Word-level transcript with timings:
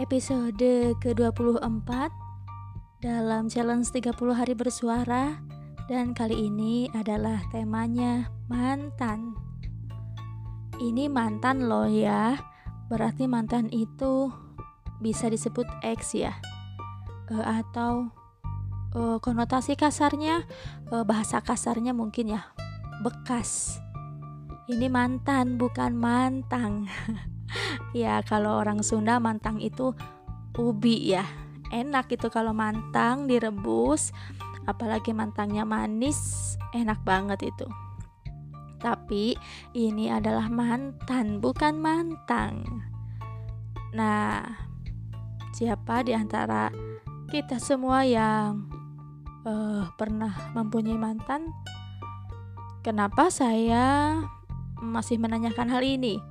episode 0.00 0.96
ke-24 0.96 1.90
dalam 3.04 3.52
challenge 3.52 3.92
30 3.92 4.16
hari 4.32 4.56
bersuara 4.56 5.36
dan 5.92 6.16
kali 6.16 6.48
ini 6.48 6.88
adalah 6.96 7.44
temanya 7.52 8.32
mantan. 8.48 9.36
Ini 10.80 11.12
mantan 11.12 11.68
loh 11.68 11.84
ya. 11.84 12.40
Berarti 12.88 13.28
mantan 13.28 13.68
itu 13.68 14.32
bisa 15.04 15.28
disebut 15.28 15.68
ex 15.84 16.16
ya. 16.16 16.32
E, 17.28 17.36
atau 17.36 18.08
e, 18.96 19.20
konotasi 19.20 19.76
kasarnya 19.76 20.48
e, 20.88 21.04
bahasa 21.04 21.44
kasarnya 21.44 21.92
mungkin 21.92 22.40
ya 22.40 22.48
bekas. 23.04 23.76
Ini 24.64 24.88
mantan 24.88 25.60
bukan 25.60 25.92
mantang. 25.92 26.88
ya 27.96 28.22
kalau 28.26 28.58
orang 28.60 28.82
Sunda 28.84 29.18
mantang 29.18 29.58
itu 29.60 29.94
ubi 30.56 31.14
ya. 31.14 31.24
Enak 31.70 32.10
itu 32.10 32.26
kalau 32.34 32.50
mantang 32.50 33.30
direbus 33.30 34.10
apalagi 34.66 35.14
mantangnya 35.14 35.62
manis 35.62 36.54
enak 36.74 36.98
banget 37.06 37.50
itu. 37.50 37.66
Tapi 38.80 39.36
ini 39.76 40.08
adalah 40.08 40.48
mantan 40.48 41.38
bukan 41.38 41.78
mantang. 41.78 42.82
Nah 43.94 44.42
siapa 45.54 46.02
di 46.06 46.16
antara 46.16 46.72
kita 47.30 47.62
semua 47.62 48.02
yang 48.02 48.66
uh, 49.46 49.86
pernah 49.94 50.50
mempunyai 50.56 50.98
mantan? 50.98 51.46
Kenapa 52.80 53.28
saya 53.28 54.16
masih 54.80 55.20
menanyakan 55.20 55.68
hal 55.68 55.84
ini 55.84 56.29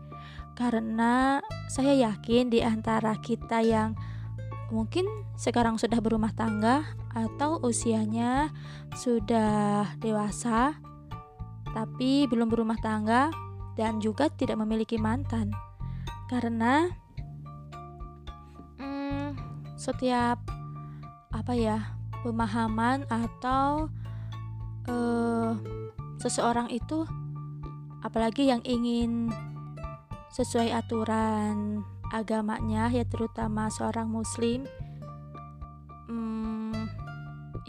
karena 0.60 1.40
saya 1.72 1.96
yakin 1.96 2.52
di 2.52 2.60
antara 2.60 3.16
kita 3.24 3.64
yang 3.64 3.96
mungkin 4.76 5.08
sekarang 5.40 5.80
sudah 5.80 6.04
berumah 6.04 6.36
tangga 6.36 6.84
atau 7.16 7.64
usianya 7.64 8.52
sudah 8.92 9.88
dewasa 10.04 10.76
tapi 11.72 12.28
belum 12.28 12.52
berumah 12.52 12.76
tangga 12.84 13.32
dan 13.80 14.04
juga 14.04 14.28
tidak 14.28 14.60
memiliki 14.60 15.00
mantan. 15.00 15.56
Karena 16.28 16.90
hmm, 18.78 19.40
setiap 19.80 20.44
apa 21.32 21.54
ya 21.56 21.96
pemahaman 22.26 23.08
atau 23.08 23.88
uh, 24.90 25.56
seseorang 26.20 26.68
itu 26.74 27.08
apalagi 28.04 28.52
yang 28.52 28.60
ingin 28.68 29.32
sesuai 30.30 30.70
aturan 30.74 31.82
agamanya 32.10 32.90
ya 32.90 33.06
terutama 33.06 33.70
seorang 33.70 34.10
muslim. 34.10 34.66
Hmm, 36.10 36.90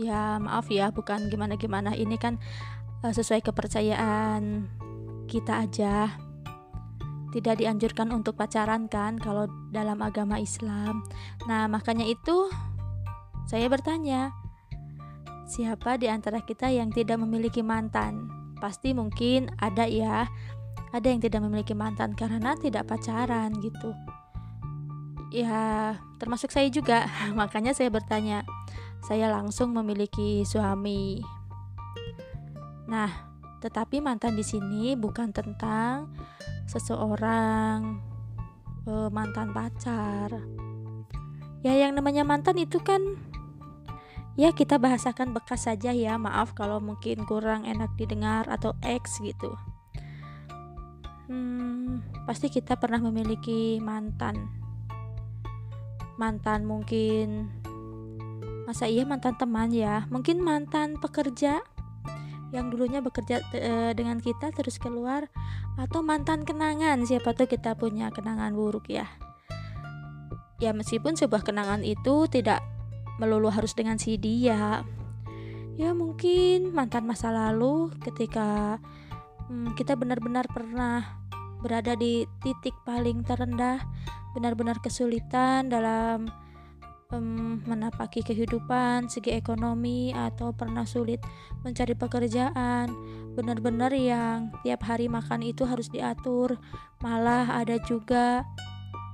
ya 0.00 0.41
maaf 0.41 0.72
ya 0.72 0.88
bukan 0.88 1.28
gimana 1.28 1.61
gimana 1.61 1.92
ini 1.92 2.16
kan 2.16 2.41
uh, 3.05 3.12
sesuai 3.12 3.44
kepercayaan 3.44 4.69
kita 5.28 5.64
aja. 5.69 6.16
Tidak 7.31 7.62
dianjurkan 7.62 8.11
untuk 8.11 8.34
pacaran 8.34 8.91
kan 8.91 9.14
kalau 9.14 9.47
dalam 9.70 10.03
agama 10.03 10.42
Islam. 10.42 11.06
Nah 11.47 11.70
makanya 11.70 12.03
itu 12.03 12.50
saya 13.47 13.70
bertanya 13.70 14.34
siapa 15.47 15.94
di 15.94 16.11
antara 16.11 16.42
kita 16.42 16.75
yang 16.75 16.91
tidak 16.91 17.22
memiliki 17.22 17.62
mantan? 17.62 18.27
Pasti 18.58 18.92
mungkin 18.92 19.48
ada 19.62 19.86
ya 19.86 20.27
ada 20.91 21.06
yang 21.06 21.22
tidak 21.22 21.41
memiliki 21.46 21.74
mantan 21.74 22.19
karena 22.19 22.58
tidak 22.58 22.91
pacaran 22.91 23.55
gitu. 23.62 23.94
Ya 25.30 25.94
termasuk 26.19 26.50
saya 26.50 26.66
juga. 26.66 27.06
Makanya 27.38 27.74
saya 27.74 27.91
bertanya 27.91 28.42
saya 29.06 29.31
langsung 29.31 29.70
memiliki 29.70 30.42
suami. 30.42 31.22
Nah 32.91 33.31
tetapi 33.62 34.03
mantan 34.03 34.34
di 34.34 34.42
sini 34.42 34.97
bukan 34.98 35.31
tentang 35.31 36.10
seseorang 36.66 38.03
uh, 38.91 39.09
mantan 39.14 39.54
pacar. 39.54 40.43
Ya 41.62 41.76
yang 41.76 41.94
namanya 41.94 42.26
mantan 42.26 42.59
itu 42.59 42.82
kan 42.82 42.98
ya 44.34 44.50
kita 44.50 44.82
bahasakan 44.82 45.31
bekas 45.31 45.70
saja 45.70 45.94
ya. 45.94 46.19
Maaf 46.19 46.59
kalau 46.59 46.82
mungkin 46.82 47.22
kurang 47.31 47.62
enak 47.62 47.94
didengar 47.94 48.50
atau 48.50 48.75
ex 48.82 49.22
gitu 49.22 49.54
hmm, 51.30 52.26
pasti 52.26 52.50
kita 52.50 52.74
pernah 52.76 52.98
memiliki 52.98 53.78
mantan. 53.78 54.50
Mantan 56.18 56.66
mungkin 56.66 57.48
masa 58.66 58.91
iya 58.91 59.06
mantan 59.06 59.38
teman 59.38 59.70
ya? 59.70 60.04
Mungkin 60.10 60.42
mantan 60.42 60.98
pekerja 60.98 61.62
yang 62.50 62.66
dulunya 62.66 62.98
bekerja 62.98 63.46
e, 63.54 63.94
dengan 63.94 64.19
kita 64.19 64.50
terus 64.50 64.76
keluar 64.82 65.30
atau 65.78 66.02
mantan 66.02 66.42
kenangan. 66.42 67.06
Siapa 67.06 67.32
tuh 67.32 67.46
kita 67.46 67.78
punya 67.78 68.10
kenangan 68.10 68.52
buruk 68.52 68.90
ya. 68.90 69.06
Ya 70.60 70.76
meskipun 70.76 71.16
sebuah 71.16 71.40
kenangan 71.40 71.80
itu 71.86 72.28
tidak 72.28 72.60
melulu 73.16 73.48
harus 73.48 73.72
dengan 73.72 73.96
si 73.96 74.20
dia. 74.20 74.84
Ya 75.80 75.96
mungkin 75.96 76.76
mantan 76.76 77.08
masa 77.08 77.32
lalu 77.32 77.88
ketika 78.04 78.76
hmm, 79.48 79.72
kita 79.78 79.96
benar-benar 79.96 80.44
pernah 80.52 81.19
berada 81.60 81.97
di 81.97 82.25
titik 82.41 82.75
paling 82.84 83.25
terendah, 83.25 83.81
benar-benar 84.32 84.81
kesulitan 84.81 85.69
dalam 85.69 86.28
um, 87.12 87.60
menapaki 87.66 88.25
kehidupan, 88.25 89.10
segi 89.10 89.37
ekonomi, 89.37 90.15
atau 90.15 90.54
pernah 90.54 90.87
sulit 90.87 91.20
mencari 91.62 91.94
pekerjaan, 91.94 92.91
benar-benar 93.34 93.93
yang 93.94 94.50
tiap 94.65 94.82
hari 94.87 95.06
makan 95.06 95.44
itu 95.44 95.66
harus 95.66 95.91
diatur, 95.91 96.56
malah 97.03 97.60
ada 97.60 97.76
juga 97.84 98.47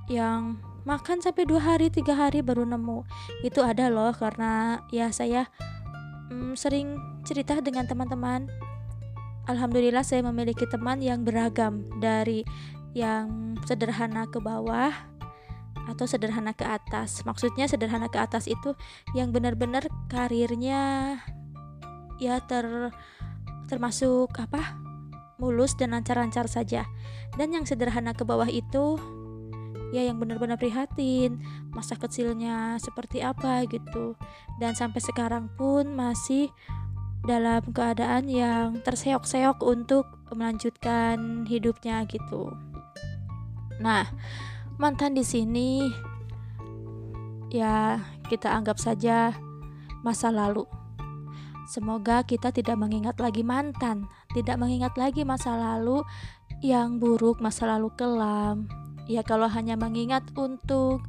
yang 0.07 0.57
makan 0.87 1.19
sampai 1.19 1.43
dua 1.43 1.59
hari 1.59 1.91
tiga 1.91 2.15
hari 2.15 2.39
baru 2.39 2.63
nemu. 2.63 3.03
Itu 3.43 3.59
ada 3.59 3.91
loh 3.91 4.15
karena 4.15 4.79
ya 4.87 5.11
saya 5.11 5.51
um, 6.31 6.55
sering 6.55 6.95
cerita 7.27 7.59
dengan 7.59 7.83
teman-teman 7.83 8.47
Alhamdulillah 9.47 10.03
saya 10.03 10.19
memiliki 10.27 10.67
teman 10.67 10.99
yang 10.99 11.23
beragam 11.23 11.87
dari 12.03 12.43
yang 12.91 13.55
sederhana 13.63 14.27
ke 14.27 14.43
bawah 14.43 14.91
atau 15.87 16.03
sederhana 16.03 16.51
ke 16.51 16.67
atas. 16.67 17.23
Maksudnya 17.23 17.71
sederhana 17.71 18.11
ke 18.11 18.19
atas 18.19 18.51
itu 18.51 18.75
yang 19.15 19.31
benar-benar 19.31 19.87
karirnya 20.11 21.15
ya 22.19 22.43
ter 22.43 22.91
termasuk 23.71 24.35
apa? 24.35 24.83
mulus 25.37 25.77
dan 25.77 25.93
lancar-lancar 25.93 26.49
saja. 26.49 26.89
Dan 27.37 27.53
yang 27.53 27.61
sederhana 27.61 28.17
ke 28.17 28.25
bawah 28.25 28.49
itu 28.49 28.97
ya 29.95 30.03
yang 30.03 30.19
benar-benar 30.19 30.59
prihatin 30.59 31.39
masa 31.71 31.95
kecilnya 31.95 32.75
seperti 32.81 33.23
apa 33.23 33.63
gitu 33.71 34.19
dan 34.59 34.75
sampai 34.75 34.99
sekarang 34.99 35.47
pun 35.55 35.95
masih 35.95 36.51
dalam 37.25 37.63
keadaan 37.73 38.29
yang 38.29 38.83
terseok-seok 38.83 39.63
untuk 39.63 40.05
melanjutkan 40.31 41.47
hidupnya 41.47 42.03
gitu. 42.05 42.53
Nah, 43.79 44.09
mantan 44.77 45.13
di 45.13 45.23
sini 45.25 45.85
ya 47.53 48.01
kita 48.27 48.51
anggap 48.51 48.77
saja 48.77 49.33
masa 50.03 50.29
lalu. 50.29 50.67
Semoga 51.67 52.23
kita 52.23 52.55
tidak 52.55 52.79
mengingat 52.79 53.19
lagi 53.19 53.43
mantan, 53.43 54.07
tidak 54.31 54.55
mengingat 54.55 54.95
lagi 54.95 55.27
masa 55.27 55.59
lalu 55.59 55.99
yang 56.63 56.95
buruk, 56.95 57.43
masa 57.43 57.67
lalu 57.67 57.91
kelam. 57.99 58.71
Ya 59.07 59.19
kalau 59.23 59.51
hanya 59.51 59.75
mengingat 59.75 60.23
untuk 60.39 61.03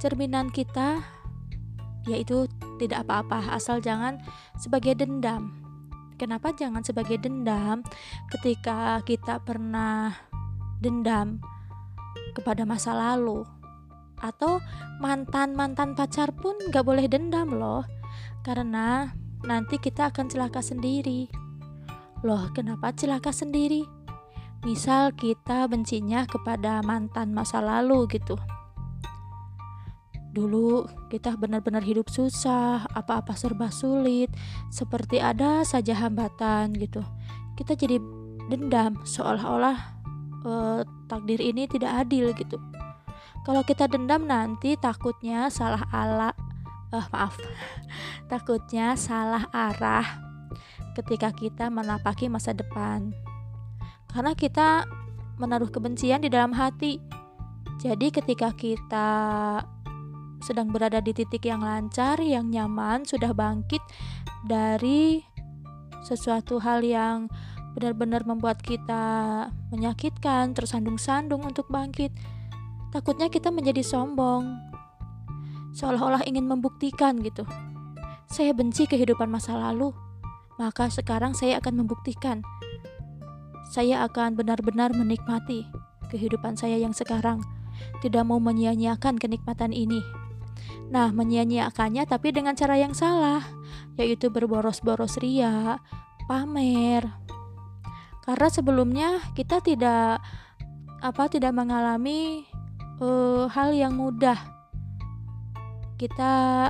cerminan 0.00 0.48
kita, 0.48 1.04
yaitu 2.08 2.48
tidak 2.80 3.04
apa-apa 3.04 3.52
asal 3.52 3.78
jangan 3.78 4.16
sebagai 4.56 4.96
dendam. 4.96 5.52
Kenapa 6.18 6.50
jangan 6.56 6.82
sebagai 6.82 7.20
dendam? 7.20 7.86
Ketika 8.32 8.98
kita 9.06 9.38
pernah 9.44 10.16
dendam 10.82 11.38
kepada 12.34 12.66
masa 12.66 12.96
lalu 12.96 13.46
atau 14.18 14.58
mantan-mantan 14.98 15.94
pacar 15.94 16.34
pun 16.34 16.58
gak 16.74 16.82
boleh 16.82 17.06
dendam 17.06 17.54
loh 17.54 17.86
karena 18.42 19.14
nanti 19.46 19.78
kita 19.78 20.10
akan 20.10 20.26
celaka 20.26 20.58
sendiri. 20.58 21.30
Loh 22.26 22.50
kenapa 22.50 22.90
celaka 22.90 23.30
sendiri? 23.30 23.86
Misal 24.66 25.14
kita 25.14 25.70
bencinya 25.70 26.26
kepada 26.26 26.82
mantan 26.82 27.30
masa 27.30 27.62
lalu 27.62 28.10
gitu 28.10 28.34
Dulu 30.38 30.86
kita 31.10 31.34
benar-benar 31.34 31.82
hidup 31.82 32.06
susah, 32.06 32.86
apa-apa 32.94 33.34
serba 33.34 33.74
sulit, 33.74 34.30
seperti 34.70 35.18
ada 35.18 35.66
saja 35.66 35.98
hambatan 35.98 36.78
gitu. 36.78 37.02
Kita 37.58 37.74
jadi 37.74 37.98
dendam 38.48 39.02
seolah-olah 39.02 39.98
uh, 40.48 40.80
takdir 41.06 41.40
ini 41.40 41.68
tidak 41.68 42.06
adil 42.06 42.32
gitu. 42.32 42.56
kalau 43.44 43.64
kita 43.64 43.88
dendam 43.88 44.28
nanti 44.28 44.76
takutnya 44.76 45.48
salah 45.48 45.84
ala 45.92 46.32
eh 46.92 47.06
maaf 47.12 47.36
takutnya 48.32 48.96
salah 48.96 49.48
arah 49.52 50.04
ketika 50.96 51.32
kita 51.32 51.68
menapaki 51.68 52.28
masa 52.28 52.52
depan 52.56 53.12
karena 54.12 54.32
kita 54.32 54.88
menaruh 55.36 55.68
kebencian 55.68 56.24
di 56.24 56.32
dalam 56.32 56.56
hati 56.56 57.00
jadi 57.78 58.10
ketika 58.10 58.52
kita 58.56 59.08
sedang 60.42 60.70
berada 60.70 61.02
di 61.02 61.10
titik 61.14 61.46
yang 61.46 61.62
lancar, 61.62 62.18
yang 62.22 62.50
nyaman, 62.50 63.02
sudah 63.04 63.34
bangkit 63.34 63.82
dari 64.46 65.22
sesuatu 66.02 66.62
hal 66.62 66.86
yang 66.86 67.26
benar-benar 67.74 68.26
membuat 68.26 68.58
kita 68.62 69.46
menyakitkan, 69.70 70.54
tersandung-sandung 70.54 71.46
untuk 71.46 71.70
bangkit. 71.70 72.10
Takutnya 72.90 73.28
kita 73.28 73.52
menjadi 73.52 73.84
sombong, 73.84 74.56
seolah-olah 75.76 76.24
ingin 76.24 76.48
membuktikan 76.48 77.20
gitu. 77.20 77.44
Saya 78.28 78.52
benci 78.56 78.88
kehidupan 78.88 79.28
masa 79.28 79.56
lalu, 79.56 79.92
maka 80.58 80.90
sekarang 80.90 81.36
saya 81.36 81.60
akan 81.60 81.84
membuktikan. 81.84 82.42
Saya 83.68 84.02
akan 84.08 84.32
benar-benar 84.32 84.96
menikmati 84.96 85.68
kehidupan 86.08 86.56
saya 86.56 86.80
yang 86.80 86.96
sekarang 86.96 87.44
tidak 88.00 88.24
mau 88.26 88.40
menyia-nyiakan 88.40 89.20
kenikmatan 89.20 89.70
ini. 89.76 90.00
Nah, 90.88 91.12
menyia-nyiakannya 91.12 92.08
tapi 92.08 92.32
dengan 92.32 92.56
cara 92.56 92.80
yang 92.80 92.96
salah, 92.96 93.44
yaitu 94.00 94.32
berboros-boros 94.32 95.20
ria, 95.20 95.82
pamer. 96.24 97.04
Karena 98.24 98.48
sebelumnya 98.48 99.08
kita 99.36 99.60
tidak 99.60 100.20
apa 100.98 101.24
tidak 101.30 101.52
mengalami 101.52 102.48
uh, 103.00 103.48
hal 103.52 103.76
yang 103.76 103.96
mudah. 103.96 104.36
Kita 106.00 106.68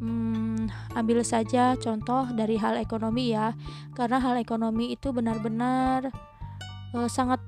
hmm, 0.00 0.92
ambil 0.98 1.24
saja 1.24 1.78
contoh 1.80 2.28
dari 2.36 2.60
hal 2.60 2.76
ekonomi 2.76 3.32
ya, 3.32 3.56
karena 3.96 4.20
hal 4.20 4.36
ekonomi 4.36 4.92
itu 4.92 5.08
benar-benar 5.14 6.12
uh, 6.92 7.08
sangat 7.08 7.40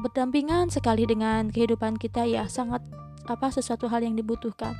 berdampingan 0.00 0.68
sekali 0.68 1.08
dengan 1.08 1.48
kehidupan 1.48 1.96
kita 1.96 2.28
ya 2.28 2.44
sangat 2.46 2.84
apa 3.26 3.48
sesuatu 3.48 3.88
hal 3.88 4.04
yang 4.04 4.14
dibutuhkan 4.14 4.76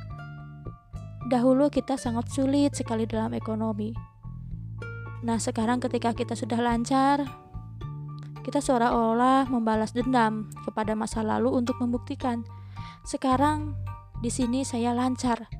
dahulu 1.27 1.67
kita 1.67 1.99
sangat 1.99 2.31
sulit 2.31 2.73
sekali 2.73 3.03
dalam 3.03 3.35
ekonomi. 3.35 3.91
Nah 5.27 5.37
sekarang 5.37 5.83
ketika 5.83 6.15
kita 6.15 6.33
sudah 6.39 6.59
lancar 6.63 7.27
kita 8.47 8.63
seolah-olah 8.63 9.51
membalas 9.51 9.91
dendam 9.91 10.47
kepada 10.63 10.95
masa 10.95 11.19
lalu 11.19 11.51
untuk 11.51 11.83
membuktikan 11.83 12.47
sekarang 13.03 13.75
di 14.23 14.31
sini 14.31 14.63
saya 14.63 14.95
lancar. 14.95 15.51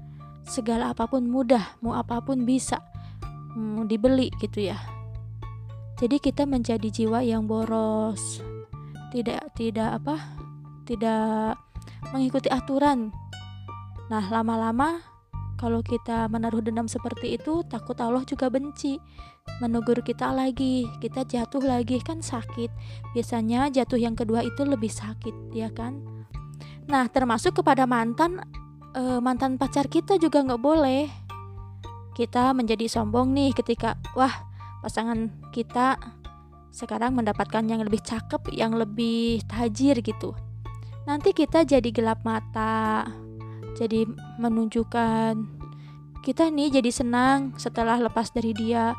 Segala 0.48 0.96
apa 0.96 1.12
pun 1.12 1.28
mudah 1.28 1.75
mau 1.84 2.00
apa 2.00 2.24
pun 2.24 2.48
bisa 2.48 2.80
hmm, 3.52 3.92
dibeli 3.92 4.31
gitu 4.40 4.72
ya. 4.72 4.80
Jadi 6.00 6.24
kita 6.24 6.48
menjadi 6.48 6.88
jiwa 6.88 7.19
yang 7.28 7.44
boros 7.44 8.40
tidak 9.12 9.52
tidak 9.60 10.00
apa 10.00 10.16
tidak 10.88 11.60
mengikuti 12.16 12.48
aturan. 12.48 13.12
Nah 14.08 14.24
lama-lama 14.31 15.17
kalau 15.57 15.81
kita 15.81 16.30
menaruh 16.30 16.62
dendam 16.62 16.86
seperti 16.86 17.36
itu 17.42 17.65
takut 17.65 17.98
Allah 17.98 18.21
juga 18.24 18.48
benci. 18.48 19.01
Menegur 19.57 20.06
kita 20.06 20.30
lagi 20.30 20.86
kita 21.01 21.25
jatuh 21.25 21.65
lagi 21.65 21.98
kan 22.00 22.21
sakit. 22.21 22.69
Biasanya 23.18 23.74
jatuh 23.74 23.98
yang 23.98 24.13
kedua 24.13 24.45
itu 24.45 24.62
lebih 24.62 24.94
sakit 24.94 25.57
ya 25.57 25.74
kan? 25.74 25.98
Nah 26.86 27.09
termasuk 27.09 27.59
kepada 27.59 27.89
mantan 27.89 28.38
e, 28.94 29.18
mantan 29.18 29.57
pacar 29.57 29.89
kita 29.89 30.21
juga 30.21 30.45
nggak 30.45 30.62
boleh. 30.62 31.09
Kita 32.13 32.54
menjadi 32.54 32.86
sombong 32.86 33.33
nih 33.33 33.57
ketika 33.57 33.98
wah 34.13 34.33
pasangan 34.86 35.33
kita 35.50 35.98
sekarang 36.69 37.18
mendapatkan 37.18 37.65
yang 37.65 37.81
lebih 37.81 38.06
cakep, 38.06 38.54
yang 38.54 38.77
lebih 38.77 39.42
tajir 39.50 39.98
gitu. 40.06 40.38
Nanti 41.09 41.33
kita 41.33 41.65
jadi 41.65 41.89
gelap 41.89 42.21
mata, 42.21 43.09
jadi 43.77 44.09
menunjukkan 44.41 45.57
kita 46.25 46.51
nih 46.51 46.81
jadi 46.81 46.91
senang 46.91 47.56
setelah 47.56 47.95
lepas 48.01 48.33
dari 48.35 48.51
dia. 48.51 48.97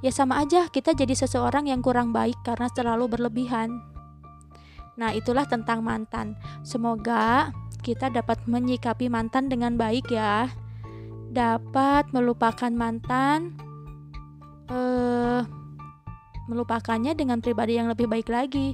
Ya 0.00 0.08
sama 0.08 0.40
aja 0.40 0.70
kita 0.72 0.96
jadi 0.96 1.12
seseorang 1.12 1.68
yang 1.68 1.84
kurang 1.84 2.14
baik 2.14 2.40
karena 2.40 2.72
terlalu 2.72 3.10
berlebihan. 3.10 3.84
Nah, 4.94 5.10
itulah 5.12 5.44
tentang 5.44 5.82
mantan. 5.82 6.40
Semoga 6.64 7.50
kita 7.84 8.08
dapat 8.08 8.40
menyikapi 8.48 9.12
mantan 9.12 9.52
dengan 9.52 9.76
baik 9.76 10.08
ya. 10.08 10.48
Dapat 11.34 12.14
melupakan 12.14 12.72
mantan 12.72 13.58
eh 14.72 15.44
melupakannya 16.48 17.12
dengan 17.12 17.44
pribadi 17.44 17.76
yang 17.76 17.92
lebih 17.92 18.08
baik 18.08 18.32
lagi 18.32 18.72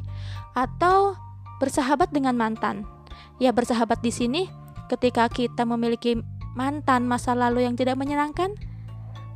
atau 0.55 1.19
bersahabat 1.59 2.15
dengan 2.15 2.39
mantan. 2.39 2.87
Ya, 3.43 3.51
bersahabat 3.51 3.99
di 4.05 4.13
sini 4.15 4.60
ketika 4.91 5.31
kita 5.31 5.63
memiliki 5.63 6.19
mantan 6.59 7.07
masa 7.07 7.39
lalu 7.39 7.63
yang 7.63 7.79
tidak 7.79 7.95
menyenangkan 7.95 8.51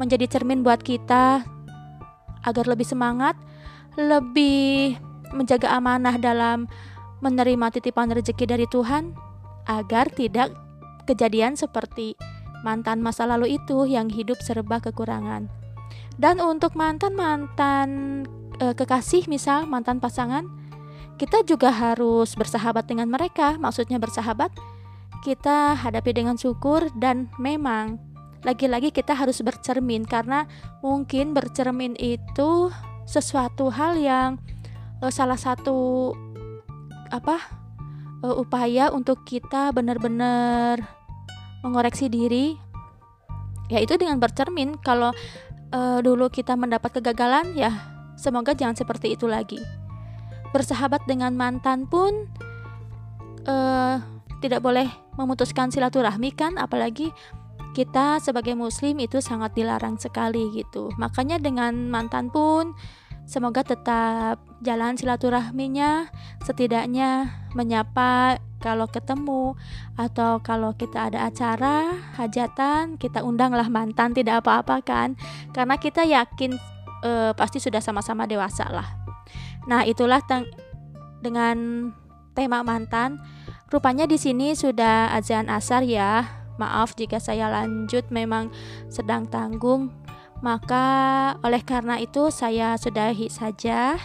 menjadi 0.03 0.27
cermin 0.27 0.67
buat 0.67 0.83
kita 0.83 1.47
agar 2.43 2.65
lebih 2.67 2.85
semangat, 2.85 3.39
lebih 3.95 4.99
menjaga 5.31 5.71
amanah 5.79 6.19
dalam 6.19 6.67
menerima 7.23 7.71
titipan 7.73 8.11
rezeki 8.11 8.45
dari 8.45 8.67
Tuhan 8.69 9.15
agar 9.65 10.11
tidak 10.13 10.53
kejadian 11.09 11.57
seperti 11.57 12.19
mantan 12.67 13.01
masa 13.01 13.25
lalu 13.25 13.57
itu 13.57 13.89
yang 13.89 14.11
hidup 14.11 14.41
serba 14.45 14.81
kekurangan. 14.81 15.49
Dan 16.17 16.39
untuk 16.41 16.77
mantan-mantan 16.77 17.89
e, 18.61 18.73
kekasih 18.77 19.27
misal 19.27 19.67
mantan 19.69 19.99
pasangan, 19.99 20.47
kita 21.21 21.43
juga 21.47 21.71
harus 21.71 22.33
bersahabat 22.35 22.87
dengan 22.89 23.11
mereka. 23.11 23.57
Maksudnya 23.61 24.01
bersahabat, 24.01 24.53
kita 25.25 25.73
hadapi 25.81 26.13
dengan 26.13 26.37
syukur 26.37 26.93
dan 27.01 27.33
memang 27.41 27.97
lagi-lagi 28.45 28.93
kita 28.93 29.17
harus 29.17 29.41
bercermin 29.41 30.05
karena 30.05 30.45
mungkin 30.85 31.33
bercermin 31.33 31.97
itu 31.97 32.69
sesuatu 33.09 33.73
hal 33.73 33.97
yang 33.97 34.37
e, 35.01 35.09
salah 35.09 35.41
satu 35.41 36.13
apa 37.09 37.41
e, 38.21 38.29
upaya 38.37 38.93
untuk 38.93 39.25
kita 39.25 39.73
benar-benar 39.73 40.85
mengoreksi 41.65 42.13
diri 42.13 42.61
yaitu 43.73 43.97
dengan 43.97 44.21
bercermin 44.21 44.77
kalau 44.77 45.09
uh, 45.75 45.99
dulu 46.05 46.31
kita 46.31 46.55
mendapat 46.55 47.01
kegagalan, 47.01 47.57
ya 47.59 47.73
semoga 48.15 48.55
jangan 48.55 48.79
seperti 48.79 49.19
itu 49.19 49.27
lagi. 49.27 49.61
Bersahabat 50.55 51.03
dengan 51.11 51.35
mantan 51.35 51.91
pun 51.91 52.31
uh, 53.51 53.99
tidak 54.39 54.63
boleh 54.63 54.87
memutuskan 55.17 55.71
silaturahmi 55.71 56.35
kan, 56.35 56.57
apalagi 56.61 57.15
kita 57.75 58.23
sebagai 58.23 58.55
muslim 58.55 59.03
itu 59.03 59.19
sangat 59.19 59.55
dilarang 59.59 59.99
sekali 59.99 60.51
gitu. 60.55 60.95
Makanya 60.95 61.43
dengan 61.43 61.91
mantan 61.91 62.31
pun 62.31 62.75
semoga 63.27 63.67
tetap 63.67 64.39
jalan 64.63 64.95
silaturahminya, 64.95 66.07
setidaknya 66.47 67.35
menyapa 67.55 68.39
kalau 68.65 68.89
ketemu 68.89 69.53
atau 70.01 70.41
kalau 70.41 70.73
kita 70.73 71.13
ada 71.13 71.29
acara 71.29 72.01
hajatan 72.17 72.97
kita 72.97 73.21
undanglah 73.21 73.69
mantan 73.69 74.17
tidak 74.17 74.41
apa-apa 74.41 74.81
kan 74.81 75.21
karena 75.53 75.77
kita 75.77 76.01
yakin 76.09 76.57
e, 77.05 77.37
pasti 77.37 77.61
sudah 77.61 77.85
sama-sama 77.85 78.25
dewasa 78.25 78.65
lah 78.73 78.89
nah 79.69 79.85
itulah 79.85 80.25
dengan 81.21 81.93
tema 82.33 82.65
mantan 82.65 83.21
rupanya 83.75 84.07
di 84.07 84.15
sini 84.15 84.55
sudah 84.55 85.11
azan 85.11 85.51
asar 85.51 85.83
ya 85.83 86.23
maaf 86.63 86.95
jika 86.95 87.19
saya 87.19 87.51
lanjut 87.51 88.07
memang 88.15 88.55
sedang 88.87 89.27
tanggung 89.27 89.91
maka 90.39 90.87
oleh 91.43 91.65
karena 91.67 91.99
itu 91.99 92.31
saya 92.31 92.79
sudahi 92.79 93.27
saja 93.27 93.99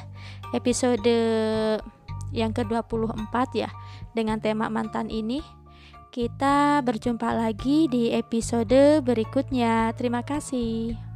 episode 0.55 1.05
yang 2.33 2.53
ke-24 2.53 3.35
ya 3.57 3.69
dengan 4.13 4.37
tema 4.41 4.69
mantan 4.69 5.09
ini. 5.09 5.41
Kita 6.09 6.81
berjumpa 6.81 7.37
lagi 7.37 7.85
di 7.85 8.09
episode 8.09 9.05
berikutnya. 9.05 9.93
Terima 9.93 10.25
kasih. 10.25 11.08